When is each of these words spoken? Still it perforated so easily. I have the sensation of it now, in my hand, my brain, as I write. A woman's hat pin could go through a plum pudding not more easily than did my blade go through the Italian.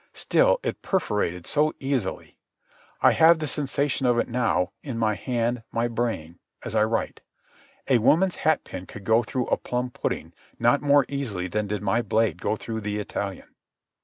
Still 0.15 0.59
it 0.63 0.81
perforated 0.81 1.45
so 1.45 1.75
easily. 1.79 2.35
I 3.03 3.11
have 3.11 3.37
the 3.37 3.45
sensation 3.45 4.07
of 4.07 4.17
it 4.17 4.27
now, 4.27 4.71
in 4.81 4.97
my 4.97 5.13
hand, 5.13 5.61
my 5.71 5.87
brain, 5.87 6.39
as 6.65 6.73
I 6.73 6.85
write. 6.85 7.21
A 7.87 7.99
woman's 7.99 8.37
hat 8.37 8.63
pin 8.63 8.87
could 8.87 9.03
go 9.03 9.21
through 9.21 9.45
a 9.49 9.57
plum 9.57 9.91
pudding 9.91 10.33
not 10.57 10.81
more 10.81 11.05
easily 11.07 11.47
than 11.47 11.67
did 11.67 11.83
my 11.83 12.01
blade 12.01 12.41
go 12.41 12.55
through 12.55 12.81
the 12.81 12.97
Italian. 12.97 13.49